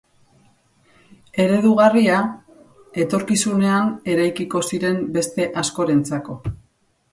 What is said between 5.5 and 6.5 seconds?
askorentzako.